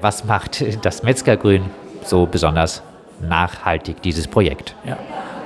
[0.00, 1.62] Was macht das Metzgergrün
[2.04, 2.82] so besonders
[3.20, 4.74] nachhaltig, dieses Projekt?
[4.86, 4.98] Ja.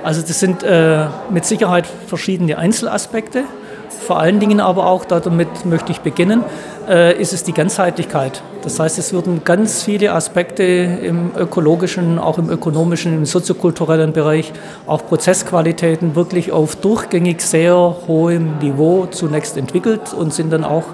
[0.03, 3.43] Also das sind äh, mit Sicherheit verschiedene Einzelaspekte.
[3.89, 6.43] Vor allen Dingen aber auch, damit möchte ich beginnen,
[6.87, 8.41] äh, ist es die Ganzheitlichkeit.
[8.61, 14.51] Das heißt, es würden ganz viele Aspekte im ökologischen, auch im ökonomischen, im soziokulturellen Bereich,
[14.87, 17.75] auch Prozessqualitäten wirklich auf durchgängig sehr
[18.07, 20.85] hohem Niveau zunächst entwickelt und sind dann auch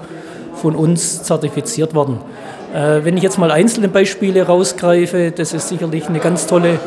[0.54, 2.18] von uns zertifiziert worden.
[2.76, 6.78] Äh, wenn ich jetzt mal einzelne Beispiele rausgreife, das ist sicherlich eine ganz tolle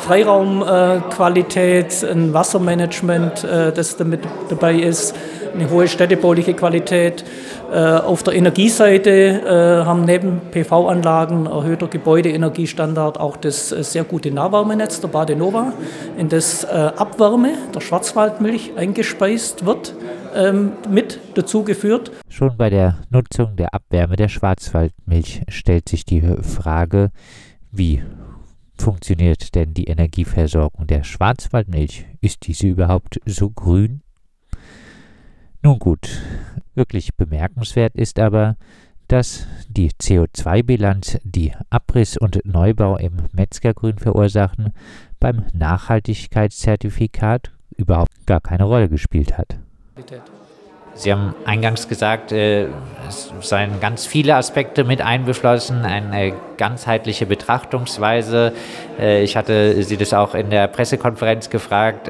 [0.00, 5.14] Freiraumqualität, ein Wassermanagement, äh, das damit dabei ist,
[5.54, 7.24] eine hohe städtebauliche Qualität.
[7.72, 15.08] Äh, auf der Energieseite haben neben PV-Anlagen erhöhter Gebäudeenergiestandard auch das sehr gute Nahwärmenetz der
[15.08, 15.72] Badenova,
[16.16, 19.94] in das Abwärme der Schwarzwaldmilch eingespeist wird
[20.34, 22.10] ähm, mit dazu geführt.
[22.28, 27.10] Schon bei der Nutzung der Abwärme der Schwarzwaldmilch stellt sich die Frage,
[27.70, 28.02] wie
[28.76, 32.06] funktioniert denn die Energieversorgung der Schwarzwaldmilch?
[32.20, 34.02] Ist diese überhaupt so grün?
[35.64, 36.10] Nun gut,
[36.74, 38.56] wirklich bemerkenswert ist aber,
[39.08, 44.74] dass die CO2-Bilanz, die Abriss und Neubau im Metzgergrün verursachen,
[45.20, 49.56] beim Nachhaltigkeitszertifikat überhaupt gar keine Rolle gespielt hat.
[50.92, 52.68] Sie haben eingangs gesagt, äh,
[53.08, 58.52] es seien ganz viele Aspekte mit einbeschlossen, eine ganzheitliche Betrachtungsweise.
[59.00, 62.06] Äh, ich hatte Sie das auch in der Pressekonferenz gefragt.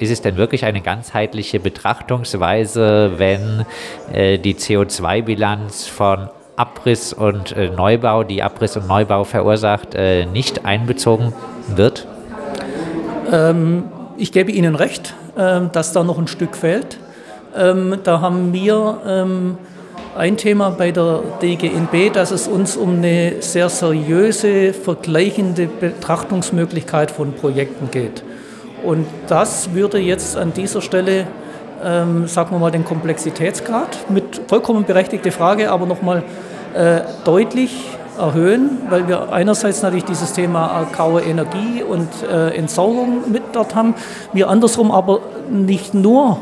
[0.00, 3.64] Ist es denn wirklich eine ganzheitliche Betrachtungsweise, wenn
[4.12, 10.64] äh, die CO2-Bilanz von Abriss und äh, Neubau, die Abriss und Neubau verursacht, äh, nicht
[10.64, 11.32] einbezogen
[11.68, 12.08] wird?
[13.30, 13.84] Ähm,
[14.16, 15.14] ich gebe Ihnen recht.
[15.40, 16.98] Ähm, dass da noch ein Stück fehlt.
[17.56, 19.58] Ähm, da haben wir ähm,
[20.16, 27.32] ein Thema bei der DGNB, dass es uns um eine sehr seriöse, vergleichende Betrachtungsmöglichkeit von
[27.32, 28.22] Projekten geht.
[28.84, 31.26] Und das würde jetzt an dieser Stelle,
[31.84, 36.22] ähm, sagen wir mal, den Komplexitätsgrad mit vollkommen berechtigte Frage, aber nochmal
[36.74, 37.84] äh, deutlich
[38.18, 43.94] erhöhen, weil wir einerseits natürlich dieses Thema graue Energie und äh, Entsorgung mit dort haben,
[44.32, 45.20] wir andersrum aber
[45.50, 46.38] nicht nur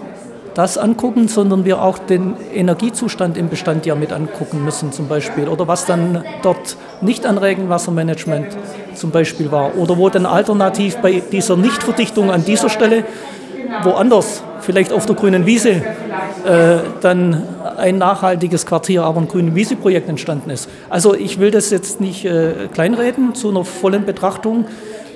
[0.55, 5.47] das angucken, sondern wir auch den Energiezustand im Bestand ja mit angucken müssen zum Beispiel.
[5.47, 8.57] Oder was dann dort nicht an Regenwassermanagement
[8.99, 13.05] zum Beispiel war oder wo dann alternativ bei dieser Nichtverdichtung an dieser Stelle
[13.83, 15.83] woanders, vielleicht auf der grünen Wiese, äh,
[17.01, 17.43] dann
[17.77, 20.69] ein nachhaltiges Quartier, aber ein grüne Wiese-Projekt entstanden ist.
[20.89, 24.65] Also ich will das jetzt nicht äh, kleinreden, zu einer vollen Betrachtung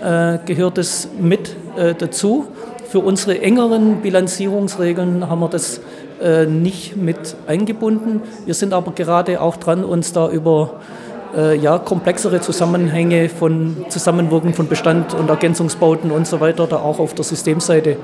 [0.03, 2.47] äh, gehört es mit äh, dazu.
[2.89, 5.81] Für unsere engeren Bilanzierungsregeln haben wir das
[6.23, 8.21] äh, nicht mit eingebunden.
[8.45, 10.81] Wir sind aber gerade auch dran, uns da über
[11.37, 16.99] äh, ja, komplexere Zusammenhänge von Zusammenwirken von Bestand und Ergänzungsbauten und so weiter da auch
[16.99, 17.97] auf der Systemseite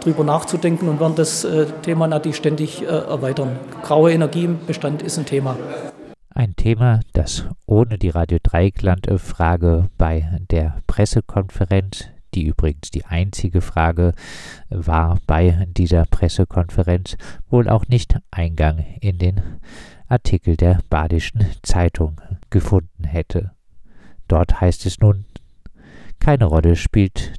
[0.00, 3.58] drüber nachzudenken und werden das äh, Thema natürlich ständig äh, erweitern.
[3.82, 5.56] Graue Energie im Bestand ist ein Thema.
[6.30, 12.04] Ein Thema, das ohne die Radio Dreieckland-Frage bei der Pressekonferenz,
[12.34, 14.12] die übrigens die einzige Frage
[14.68, 17.16] war bei dieser Pressekonferenz,
[17.48, 19.40] wohl auch nicht Eingang in den
[20.08, 23.52] Artikel der Badischen Zeitung gefunden hätte.
[24.28, 25.24] Dort heißt es nun,
[26.18, 27.34] keine Rolle spielt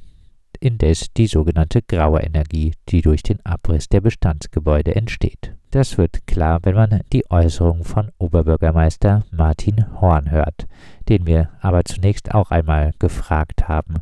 [0.60, 5.54] indes die sogenannte graue Energie, die durch den Abriss der Bestandsgebäude entsteht.
[5.70, 10.66] Das wird klar, wenn man die Äußerung von Oberbürgermeister Martin Horn hört,
[11.08, 13.96] den wir aber zunächst auch einmal gefragt haben,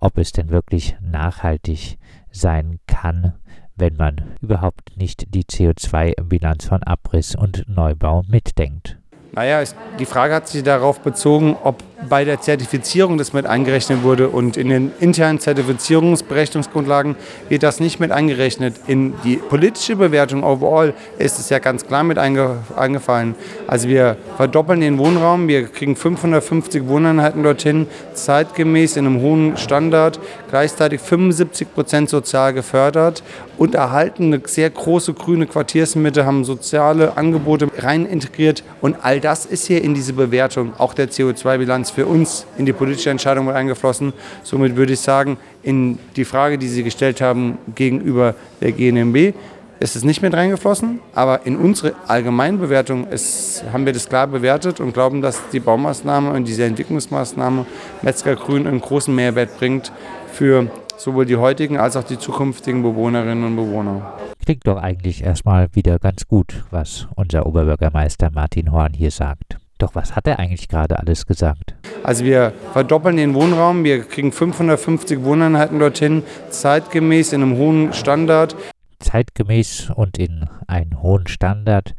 [0.00, 1.98] ob es denn wirklich nachhaltig
[2.30, 3.34] sein kann,
[3.76, 8.98] wenn man überhaupt nicht die CO2-Bilanz von Abriss und Neubau mitdenkt.
[9.34, 9.64] Naja,
[9.98, 14.56] die Frage hat sich darauf bezogen, ob bei der Zertifizierung das mit eingerechnet wurde und
[14.56, 17.16] in den internen Zertifizierungsberechnungsgrundlagen
[17.48, 18.76] wird das nicht mit eingerechnet.
[18.86, 23.34] In die politische Bewertung overall ist es ja ganz klar mit eingefallen.
[23.66, 30.20] Also wir verdoppeln den Wohnraum, wir kriegen 550 Wohneinheiten dorthin, zeitgemäß in einem hohen Standard,
[30.48, 33.24] gleichzeitig 75 Prozent sozial gefördert
[33.58, 39.46] und erhalten eine sehr große grüne Quartiersmitte, haben soziale Angebote rein integriert und all das
[39.46, 43.54] ist hier in diese Bewertung, auch der CO2-Bilanz für uns in die politische Entscheidung mit
[43.54, 44.12] eingeflossen.
[44.42, 49.34] Somit würde ich sagen, in die Frage, die Sie gestellt haben gegenüber der GNMB,
[49.80, 54.80] ist es nicht mit reingeflossen, aber in unsere Allgemeinbewertung ist, haben wir das klar bewertet
[54.80, 57.66] und glauben, dass die Baumaßnahme und diese Entwicklungsmaßnahme
[58.02, 59.92] Metzger Grün einen großen Mehrwert bringt
[60.32, 64.14] für sowohl die heutigen als auch die zukünftigen Bewohnerinnen und Bewohner.
[64.44, 69.58] Klingt doch eigentlich erstmal wieder ganz gut, was unser Oberbürgermeister Martin Horn hier sagt.
[69.78, 71.74] Doch was hat er eigentlich gerade alles gesagt?
[72.02, 78.54] Also wir verdoppeln den Wohnraum, wir kriegen 550 Wohneinheiten dorthin, zeitgemäß in einem hohen Standard.
[79.00, 81.94] Zeitgemäß und in einem hohen Standard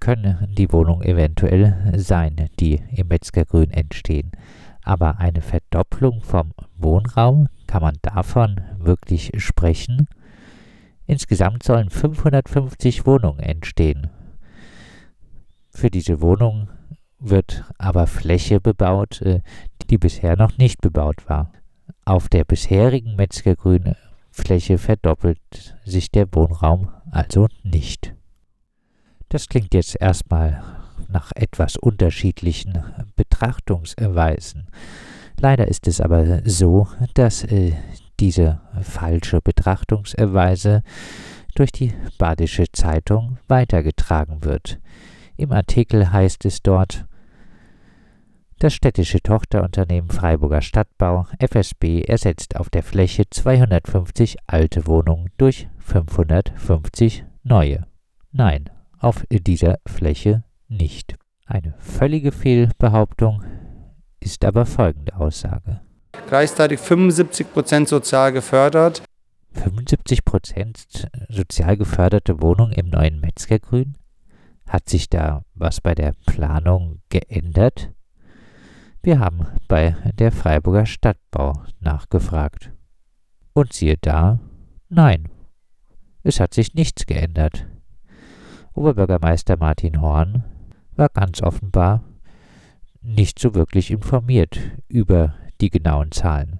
[0.00, 4.32] können die Wohnungen eventuell sein, die im Metzgergrün entstehen.
[4.82, 10.08] Aber eine Verdopplung vom Wohnraum, kann man davon wirklich sprechen?
[11.06, 14.10] Insgesamt sollen 550 Wohnungen entstehen.
[15.70, 16.68] Für diese Wohnungen
[17.18, 19.40] wird aber Fläche bebaut, äh,
[19.90, 21.52] die bisher noch nicht bebaut war.
[22.04, 23.96] Auf der bisherigen Metzgergrüne
[24.30, 28.14] Fläche verdoppelt sich der Wohnraum also nicht.
[29.28, 30.62] Das klingt jetzt erstmal
[31.08, 32.82] nach etwas unterschiedlichen
[33.16, 34.68] Betrachtungsweisen.
[35.40, 37.72] Leider ist es aber so, dass äh,
[38.20, 40.82] diese falsche Betrachtungsweise
[41.54, 44.78] durch die Badische Zeitung weitergetragen wird.
[45.36, 47.06] Im Artikel heißt es dort,
[48.58, 57.26] das städtische Tochterunternehmen Freiburger Stadtbau FSB ersetzt auf der Fläche 250 alte Wohnungen durch 550
[57.42, 57.86] neue.
[58.32, 61.16] Nein, auf dieser Fläche nicht.
[61.44, 63.44] Eine völlige Fehlbehauptung
[64.20, 65.80] ist aber folgende Aussage.
[66.28, 69.02] Gleichzeitig 75 Prozent sozial gefördert.
[69.52, 73.96] 75 Prozent sozial geförderte Wohnungen im neuen Metzgergrün?
[74.66, 77.92] Hat sich da was bei der Planung geändert?
[79.02, 82.72] Wir haben bei der Freiburger Stadtbau nachgefragt.
[83.52, 84.40] Und siehe da,
[84.88, 85.28] nein,
[86.22, 87.66] es hat sich nichts geändert.
[88.74, 90.44] Oberbürgermeister Martin Horn
[90.96, 92.02] war ganz offenbar
[93.06, 94.58] nicht so wirklich informiert
[94.88, 96.58] über die genauen Zahlen.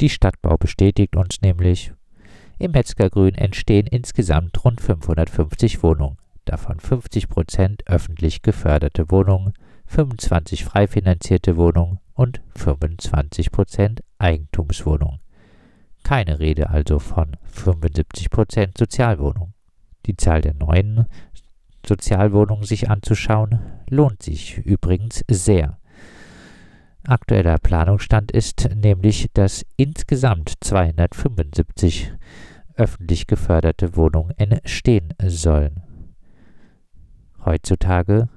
[0.00, 1.92] Die Stadtbau bestätigt uns nämlich,
[2.58, 9.52] im Metzgergrün entstehen insgesamt rund 550 Wohnungen, davon 50 Prozent öffentlich geförderte Wohnungen
[9.86, 15.20] 25 frei finanzierte Wohnungen und 25% Eigentumswohnungen.
[16.02, 19.54] Keine Rede also von 75% Sozialwohnungen.
[20.06, 21.06] Die Zahl der neuen
[21.86, 25.78] Sozialwohnungen sich anzuschauen, lohnt sich übrigens sehr.
[27.04, 32.12] Aktueller Planungsstand ist nämlich, dass insgesamt 275
[32.74, 35.82] öffentlich geförderte Wohnungen entstehen sollen.
[37.44, 38.28] Heutzutage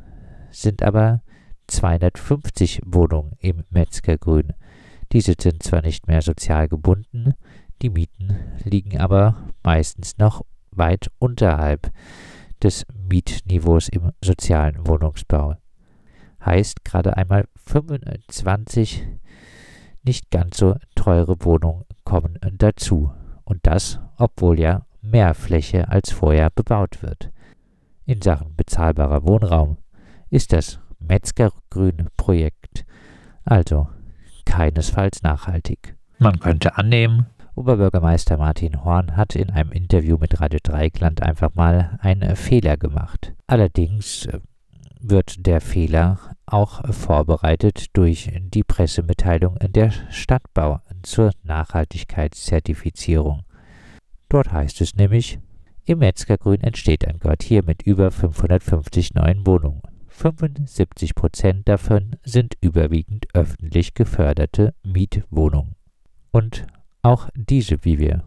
[0.52, 1.24] sind aber
[1.68, 4.54] 250 Wohnungen im Metzgergrün.
[5.12, 7.34] Diese sind zwar nicht mehr sozial gebunden,
[7.82, 11.92] die Mieten liegen aber meistens noch weit unterhalb
[12.64, 15.56] des Mietniveaus im sozialen Wohnungsbau.
[16.46, 19.06] Heißt gerade einmal 25
[20.04, 23.12] nicht ganz so teure Wohnungen kommen dazu.
[23.44, 27.32] Und das, obwohl ja mehr Fläche als vorher bebaut wird.
[28.06, 29.78] In Sachen bezahlbarer Wohnraum
[30.30, 32.86] ist das Metzgergrün-Projekt,
[33.46, 33.88] also
[34.46, 35.96] keinesfalls nachhaltig.
[36.18, 41.98] Man könnte annehmen, Oberbürgermeister Martin Horn hat in einem Interview mit Radio Dreikland einfach mal
[42.02, 43.34] einen Fehler gemacht.
[43.48, 44.40] Allerdings äh,
[45.02, 53.44] wird der Fehler auch vorbereitet durch die Pressemitteilung der Stadtbau zur Nachhaltigkeitszertifizierung.
[54.30, 55.40] Dort heißt es nämlich,
[55.86, 59.82] im Metzgergrün entsteht ein Quartier mit über 550 neuen Wohnungen.
[60.08, 65.76] 75 Prozent davon sind überwiegend öffentlich geförderte Mietwohnungen.
[66.32, 66.68] Und
[67.02, 68.24] auch diese, wie wir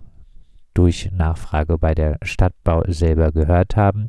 [0.74, 4.08] durch Nachfrage bei der Stadtbau selber gehört haben,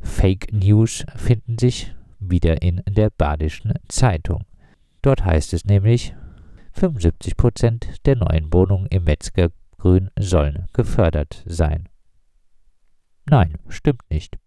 [0.00, 4.44] Fake News finden sich wieder in der Badischen Zeitung.
[5.02, 6.14] Dort heißt es nämlich,
[6.72, 11.88] 75 Prozent der neuen Wohnungen im Metzgergrün sollen gefördert sein.
[13.28, 14.38] Nein, stimmt nicht.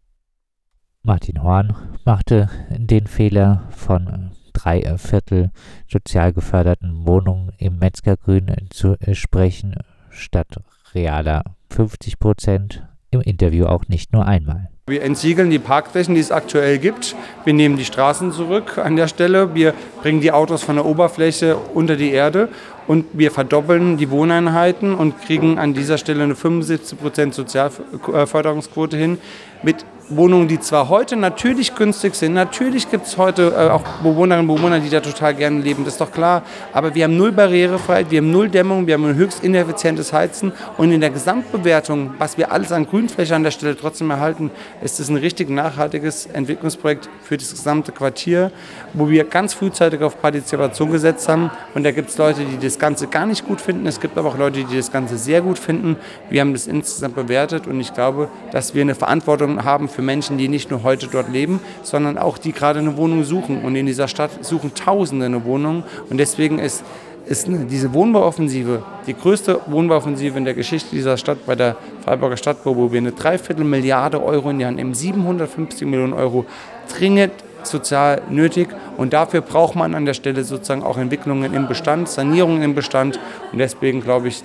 [1.03, 5.51] Martin Horn machte den Fehler von drei Viertel
[5.87, 9.75] sozial geförderten Wohnungen im Metzgergrün zu sprechen,
[10.09, 10.59] statt
[10.93, 14.69] realer 50 Prozent im Interview auch nicht nur einmal.
[14.87, 17.15] Wir entsiegeln die Parkflächen, die es aktuell gibt.
[17.45, 19.53] Wir nehmen die Straßen zurück an der Stelle.
[19.53, 22.49] Wir bringen die Autos von der Oberfläche unter die Erde
[22.87, 29.17] und wir verdoppeln die Wohneinheiten und kriegen an dieser Stelle eine 75% Sozialförderungsquote hin.
[29.63, 29.85] Mit
[30.15, 34.55] Wohnungen, die zwar heute natürlich günstig sind, natürlich gibt es heute äh, auch Bewohnerinnen und
[34.55, 38.11] Bewohner, die da total gerne leben, das ist doch klar, aber wir haben null Barrierefreiheit,
[38.11, 40.51] wir haben null Dämmung, wir haben ein höchst ineffizientes Heizen.
[40.77, 44.99] Und in der Gesamtbewertung, was wir alles an Grünfläche an der Stelle trotzdem erhalten, ist
[44.99, 48.51] es ein richtig nachhaltiges Entwicklungsprojekt für das gesamte Quartier,
[48.93, 51.51] wo wir ganz frühzeitig auf Partizipation gesetzt haben.
[51.73, 53.85] Und da gibt es Leute, die das Ganze gar nicht gut finden.
[53.85, 55.97] Es gibt aber auch Leute, die das Ganze sehr gut finden.
[56.31, 60.39] Wir haben das insgesamt bewertet und ich glaube, dass wir eine Verantwortung haben für Menschen,
[60.39, 63.61] die nicht nur heute dort leben, sondern auch die gerade eine Wohnung suchen.
[63.61, 65.83] Und in dieser Stadt suchen Tausende eine Wohnung.
[66.09, 66.83] Und deswegen ist
[67.27, 72.75] ist diese Wohnbauoffensive die größte Wohnbauoffensive in der Geschichte dieser Stadt bei der Freiburger Stadtbau,
[72.75, 76.45] wo wir eine Dreiviertel Milliarde Euro in Hand nehmen, 750 Millionen Euro
[76.89, 77.31] dringend
[77.67, 78.69] sozial nötig.
[78.97, 83.19] Und dafür braucht man an der Stelle sozusagen auch Entwicklungen im Bestand, Sanierungen im Bestand.
[83.51, 84.43] Und deswegen glaube ich,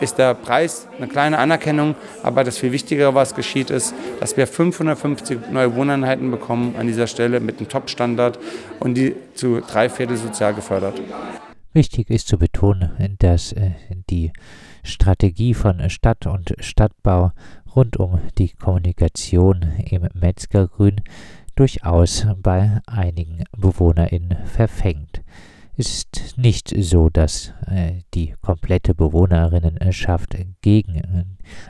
[0.00, 4.46] ist der Preis eine kleine Anerkennung, aber das viel Wichtigere, was geschieht, ist, dass wir
[4.46, 8.38] 550 neue Wohneinheiten bekommen an dieser Stelle mit einem Top-Standard
[8.80, 11.00] und die zu drei Viertel sozial gefördert.
[11.72, 13.70] Wichtig ist zu betonen, dass äh,
[14.10, 14.32] die
[14.82, 17.32] Strategie von Stadt und Stadtbau
[17.74, 21.00] rund um die Kommunikation im Metzgergrün
[21.62, 25.22] durchaus bei einigen BewohnerInnen verfängt.
[25.76, 31.24] Es ist nicht so, dass äh, die komplette Bewohnerinnenschaft gegen äh,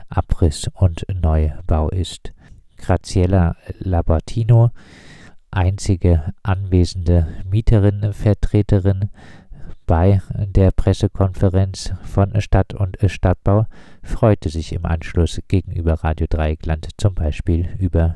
[0.09, 2.33] Abriss und Neubau ist.
[2.77, 4.71] Graziella Labertino,
[5.51, 9.11] einzige anwesende Mieterinnenvertreterin
[9.85, 13.67] bei der Pressekonferenz von Stadt und Stadtbau,
[14.01, 18.15] freute sich im Anschluss gegenüber Radio Dreieckland zum Beispiel über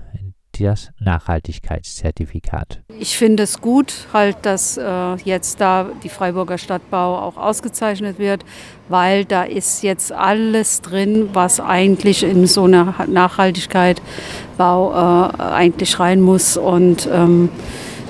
[0.59, 2.81] das Nachhaltigkeitszertifikat.
[2.99, 8.43] Ich finde es gut, halt, dass äh, jetzt da die Freiburger Stadtbau auch ausgezeichnet wird,
[8.89, 16.21] weil da ist jetzt alles drin, was eigentlich in so eine Nachhaltigkeitsbau äh, eigentlich rein
[16.21, 17.49] muss und ähm,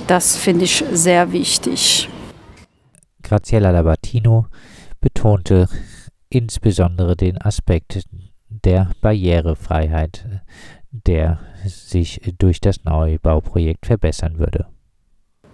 [0.08, 2.10] das finde ich sehr wichtig.
[3.24, 4.46] Graziella Labatino
[5.02, 5.68] betonte
[6.30, 8.04] insbesondere den Aspekt
[8.50, 10.26] der Barrierefreiheit,
[10.92, 14.68] der sich durch das Neubauprojekt verbessern würde.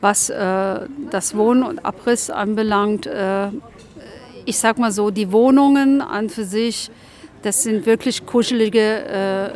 [0.01, 0.79] Was äh,
[1.11, 3.47] das Wohnen und Abriss anbelangt, äh,
[4.45, 6.91] ich sag mal so, die Wohnungen an für sich,
[7.41, 9.49] das sind wirklich kuschelige äh,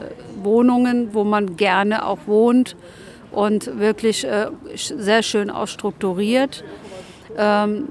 [0.43, 2.75] Wohnungen, wo man gerne auch wohnt
[3.31, 6.63] und wirklich äh, sehr schön ausstrukturiert.
[7.37, 7.87] Ähm,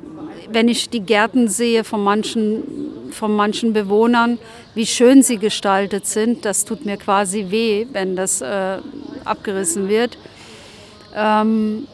[0.51, 2.86] wenn ich die Gärten sehe von manchen,
[3.17, 4.39] von manchen Bewohnern,
[4.75, 8.79] wie schön sie gestaltet sind, das tut mir quasi weh, wenn das äh,
[9.25, 10.19] abgerissen wird.
[11.15, 11.87] Ähm,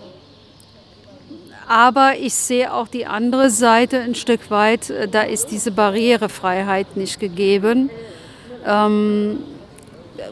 [1.69, 6.97] aber ich sehe auch die andere Seite ein Stück weit, äh, da ist diese Barrierefreiheit
[6.97, 7.89] nicht gegeben.
[8.67, 9.39] Ähm,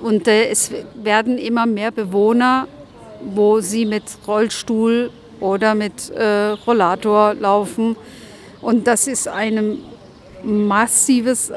[0.03, 2.69] und äh, es werden immer mehr Bewohner,
[3.23, 7.97] wo sie mit Rollstuhl oder mit äh, Rollator laufen.
[8.61, 9.79] Und das ist eine
[10.45, 11.57] massives, äh,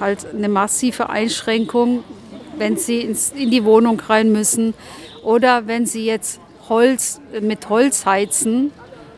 [0.00, 2.04] halt eine massive Einschränkung,
[2.58, 4.74] wenn sie ins, in die Wohnung rein müssen
[5.22, 8.72] oder wenn sie jetzt Holz mit Holz heizen,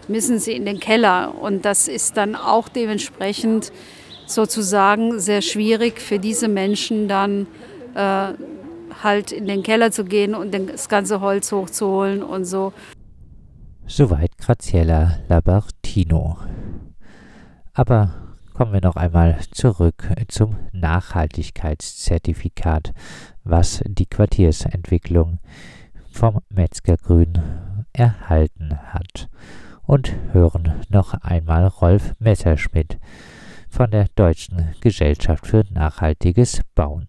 [0.08, 3.72] müssen sie in den Keller und das ist dann auch dementsprechend
[4.26, 7.46] sozusagen sehr schwierig für diese Menschen dann
[7.94, 8.32] äh,
[9.02, 12.72] halt in den Keller zu gehen und das ganze Holz hochzuholen und so.
[13.86, 16.38] Soweit Graziella Labertino.
[17.72, 18.27] Aber
[18.58, 22.92] kommen wir noch einmal zurück zum Nachhaltigkeitszertifikat,
[23.44, 25.38] was die Quartiersentwicklung
[26.10, 27.38] vom Metzgergrün
[27.92, 29.28] erhalten hat.
[29.86, 32.98] Und hören noch einmal Rolf Messerschmidt
[33.70, 37.06] von der Deutschen Gesellschaft für nachhaltiges Bauen.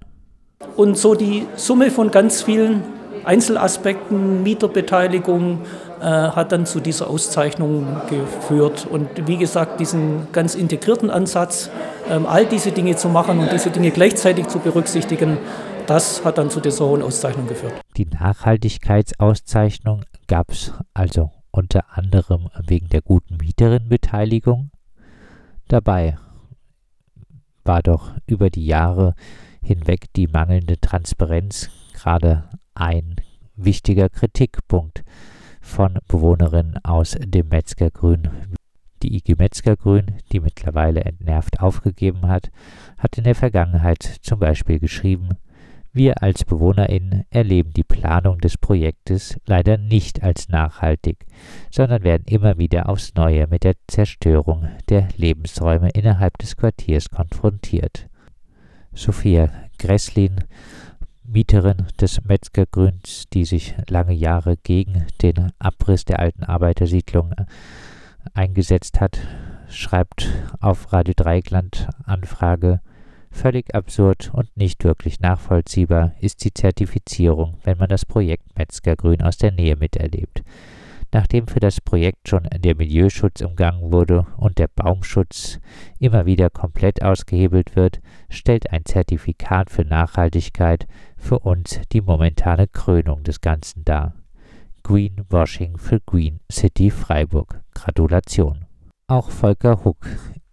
[0.76, 5.62] Und so die Summe von ganz vielen Einzelaspekten, Mieterbeteiligung,
[6.00, 8.88] äh, hat dann zu dieser Auszeichnung geführt.
[8.90, 11.70] Und wie gesagt, diesen ganz integrierten Ansatz,
[12.10, 15.38] ähm, all diese Dinge zu machen und diese Dinge gleichzeitig zu berücksichtigen,
[15.88, 17.74] das hat dann zu dieser hohen Auszeichnung geführt.
[17.98, 24.70] Die Nachhaltigkeitsauszeichnung gab es also unter anderem wegen der guten Mieterinnenbeteiligung.
[25.68, 26.18] Dabei
[27.64, 29.16] war doch über die Jahre
[29.62, 32.46] hinweg die mangelnde Transparenz gerade
[32.80, 33.18] ein
[33.56, 35.04] wichtiger Kritikpunkt
[35.62, 38.30] von Bewohnerinnen aus dem Metzgergrün.
[39.04, 42.50] Die IG Metzgergrün, die mittlerweile entnervt aufgegeben hat,
[42.98, 45.30] hat in der Vergangenheit zum Beispiel geschrieben,
[45.92, 51.26] wir als BewohnerInnen erleben die Planung des Projektes leider nicht als nachhaltig,
[51.72, 58.08] sondern werden immer wieder aufs Neue mit der Zerstörung der Lebensräume innerhalb des Quartiers konfrontiert.
[58.94, 60.44] Sophia Gresslin
[61.32, 67.46] Mieterin des Metzgergrüns, die sich lange Jahre gegen den Abriss der alten Arbeitersiedlung äh,
[68.34, 69.20] eingesetzt hat,
[69.70, 70.28] schreibt
[70.60, 72.82] auf Radio Dreieckland Anfrage
[73.32, 79.38] Völlig absurd und nicht wirklich nachvollziehbar ist die Zertifizierung, wenn man das Projekt Metzgergrün aus
[79.38, 80.42] der Nähe miterlebt.
[81.12, 85.60] Nachdem für das Projekt schon der Milieuschutz umgangen wurde und der Baumschutz
[85.98, 88.00] immer wieder komplett ausgehebelt wird,
[88.30, 90.86] stellt ein Zertifikat für Nachhaltigkeit
[91.18, 94.14] für uns die momentane Krönung des Ganzen dar.
[94.84, 97.62] Greenwashing für Green City Freiburg.
[97.74, 98.66] Gratulation.
[99.08, 100.06] Auch Volker Huck,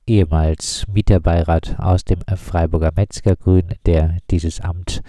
[0.07, 5.03] ehemals Mieterbeirat aus dem Freiburger Metzgergrün, der dieses Amt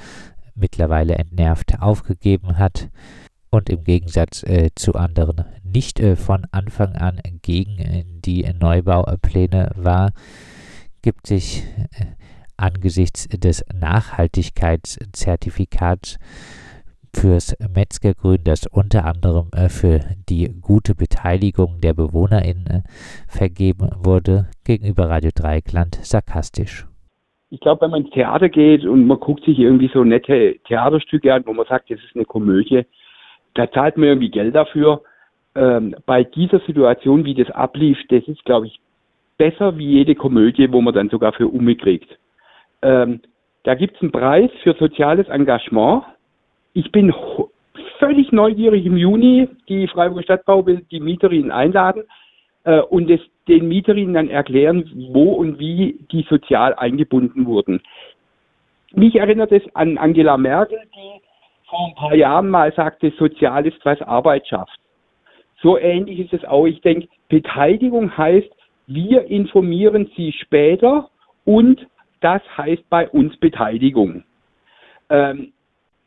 [0.55, 2.89] mittlerweile entnervt aufgegeben hat,
[3.49, 9.71] und im Gegensatz äh, zu anderen nicht äh, von Anfang an gegen äh, die Neubaupläne
[9.75, 10.11] war,
[11.01, 11.63] gibt sich
[11.99, 12.05] äh,
[12.57, 16.19] angesichts des Nachhaltigkeitszertifikats
[17.13, 22.81] fürs Metzgergrün, das unter anderem äh, für die gute Beteiligung der BewohnerInnen äh,
[23.27, 26.85] vergeben wurde, gegenüber Radio Dreieckland sarkastisch.
[27.49, 31.33] Ich glaube, wenn man ins Theater geht und man guckt sich irgendwie so nette Theaterstücke
[31.33, 32.83] an, wo man sagt, das ist eine Komödie,
[33.57, 35.01] da zahlt man irgendwie Geld dafür.
[35.55, 38.79] Ähm, bei dieser Situation, wie das ablief, das ist, glaube ich,
[39.37, 42.17] besser wie jede Komödie, wo man dann sogar für Umme kriegt.
[42.81, 43.21] Ähm,
[43.63, 46.03] da gibt es einen Preis für soziales Engagement.
[46.73, 47.13] Ich bin
[47.99, 49.49] völlig neugierig im Juni.
[49.67, 52.03] Die Freiburger Stadtbau will die Mieterinnen einladen
[52.63, 57.81] äh, und es den Mieterinnen dann erklären, wo und wie die sozial eingebunden wurden.
[58.93, 61.26] Mich erinnert es an Angela Merkel, die
[61.67, 64.79] vor ein paar Jahren mal sagte, sozial ist, was Arbeit schafft.
[65.61, 66.65] So ähnlich ist es auch.
[66.65, 68.49] Ich denke, Beteiligung heißt,
[68.87, 71.09] wir informieren sie später
[71.45, 71.87] und
[72.21, 74.23] das heißt bei uns Beteiligung.
[75.09, 75.51] Ähm,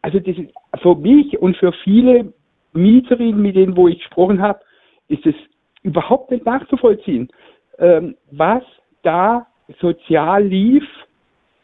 [0.03, 0.51] also das ist
[0.81, 2.33] für mich und für viele
[2.73, 4.61] Mieterinnen, mit denen wo ich gesprochen habe,
[5.09, 5.35] ist es
[5.83, 7.29] überhaupt nicht nachzuvollziehen,
[7.79, 8.63] ähm, was
[9.03, 9.47] da
[9.81, 10.85] sozial lief,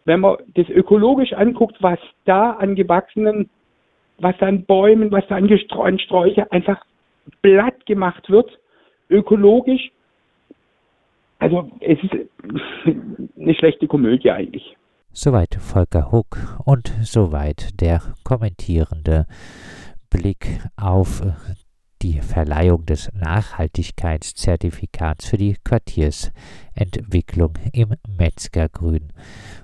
[0.04, 3.48] wenn man das ökologisch anguckt, was da an gewachsenen
[4.18, 6.84] was an Bäumen, was an, an Sträucher einfach
[7.42, 8.50] blatt gemacht wird,
[9.08, 9.90] ökologisch.
[11.38, 12.12] Also es ist
[13.38, 14.76] eine schlechte Komödie eigentlich.
[15.12, 19.26] Soweit Volker Huck und soweit der kommentierende
[20.10, 21.22] Blick auf
[22.02, 29.12] die Verleihung des Nachhaltigkeitszertifikats für die Quartiersentwicklung im Metzgergrün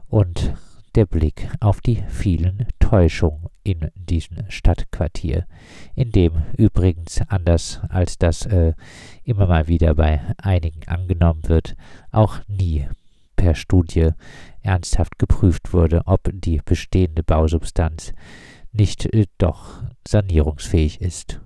[0.09, 0.55] und
[0.94, 5.46] der Blick auf die vielen Täuschungen in diesem Stadtquartier,
[5.94, 8.74] in dem übrigens, anders als das äh,
[9.24, 11.76] immer mal wieder bei einigen angenommen wird,
[12.11, 12.87] auch nie
[13.37, 14.11] per Studie
[14.62, 18.12] ernsthaft geprüft wurde, ob die bestehende Bausubstanz
[18.72, 21.40] nicht äh, doch sanierungsfähig ist.